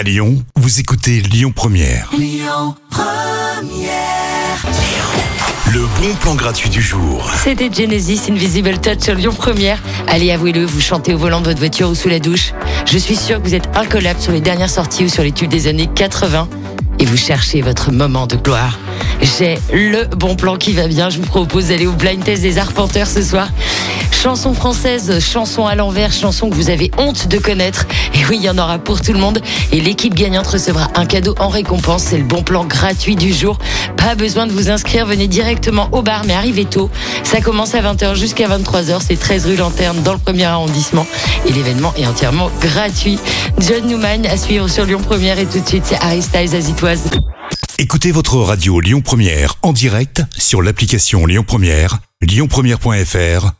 À 0.00 0.02
Lyon, 0.02 0.42
vous 0.56 0.80
écoutez 0.80 1.20
Lyon 1.20 1.52
Première. 1.54 2.10
Le 5.70 5.80
bon 6.00 6.14
plan 6.18 6.34
gratuit 6.34 6.70
du 6.70 6.80
jour. 6.80 7.30
C'était 7.44 7.70
Genesis 7.70 8.30
Invisible 8.30 8.80
Touch 8.80 9.00
sur 9.00 9.14
Lyon 9.14 9.34
Première. 9.36 9.78
Allez, 10.08 10.32
avouez-le, 10.32 10.64
vous 10.64 10.80
chantez 10.80 11.12
au 11.12 11.18
volant 11.18 11.42
de 11.42 11.48
votre 11.48 11.58
voiture 11.58 11.90
ou 11.90 11.94
sous 11.94 12.08
la 12.08 12.18
douche. 12.18 12.54
Je 12.86 12.96
suis 12.96 13.14
sûre 13.14 13.42
que 13.42 13.48
vous 13.48 13.54
êtes 13.54 13.68
incollable 13.76 14.18
sur 14.18 14.32
les 14.32 14.40
dernières 14.40 14.70
sorties 14.70 15.04
ou 15.04 15.10
sur 15.10 15.22
les 15.22 15.32
tubes 15.32 15.50
des 15.50 15.66
années 15.66 15.90
80 15.94 16.48
et 16.98 17.04
vous 17.04 17.18
cherchez 17.18 17.60
votre 17.60 17.92
moment 17.92 18.26
de 18.26 18.36
gloire. 18.36 18.78
J'ai 19.20 19.58
le 19.70 20.06
bon 20.06 20.34
plan 20.34 20.56
qui 20.56 20.72
va 20.72 20.88
bien. 20.88 21.10
Je 21.10 21.18
vous 21.18 21.26
propose 21.26 21.68
d'aller 21.68 21.86
au 21.86 21.92
blind 21.92 22.24
test 22.24 22.40
des 22.40 22.56
arpenteurs 22.56 23.06
ce 23.06 23.20
soir. 23.20 23.50
Chanson 24.12 24.52
française, 24.52 25.18
chanson 25.18 25.66
à 25.66 25.74
l'envers, 25.74 26.12
chanson 26.12 26.50
que 26.50 26.54
vous 26.54 26.70
avez 26.70 26.90
honte 26.98 27.28
de 27.28 27.38
connaître. 27.38 27.86
Et 28.14 28.24
oui, 28.26 28.36
il 28.36 28.44
y 28.44 28.50
en 28.50 28.58
aura 28.58 28.78
pour 28.78 29.00
tout 29.00 29.12
le 29.12 29.18
monde. 29.18 29.40
Et 29.72 29.80
l'équipe 29.80 30.14
gagnante 30.14 30.46
recevra 30.46 30.88
un 30.94 31.06
cadeau 31.06 31.34
en 31.38 31.48
récompense. 31.48 32.04
C'est 32.04 32.18
le 32.18 32.24
bon 32.24 32.42
plan 32.42 32.64
gratuit 32.64 33.16
du 33.16 33.32
jour. 33.32 33.58
Pas 33.96 34.14
besoin 34.14 34.46
de 34.46 34.52
vous 34.52 34.70
inscrire. 34.70 35.06
Venez 35.06 35.26
directement 35.26 35.88
au 35.92 36.02
bar, 36.02 36.24
mais 36.26 36.34
arrivez 36.34 36.64
tôt. 36.66 36.90
Ça 37.24 37.40
commence 37.40 37.74
à 37.74 37.80
20h 37.80 38.14
jusqu'à 38.14 38.48
23h. 38.48 39.00
C'est 39.06 39.18
13 39.18 39.46
rue 39.46 39.56
Lanterne 39.56 40.02
dans 40.02 40.12
le 40.12 40.18
premier 40.18 40.44
arrondissement. 40.44 41.06
Et 41.46 41.52
l'événement 41.52 41.94
est 41.96 42.06
entièrement 42.06 42.50
gratuit. 42.60 43.18
John 43.58 43.86
Newman 43.86 44.26
à 44.26 44.36
suivre 44.36 44.68
sur 44.68 44.84
Lyon 44.84 45.00
Première. 45.00 45.38
Et 45.38 45.46
tout 45.46 45.60
de 45.60 45.68
suite, 45.68 45.84
c'est 45.86 45.98
Harry 46.02 46.22
Styles 46.22 46.54
Azitoise. 46.54 47.04
Écoutez 47.78 48.12
votre 48.12 48.36
radio 48.36 48.80
Lyon 48.80 49.00
Première 49.00 49.54
en 49.62 49.72
direct 49.72 50.22
sur 50.36 50.60
l'application 50.60 51.24
Lyon 51.24 51.44
Première, 51.46 51.98
lyonpremière.fr 52.20 53.59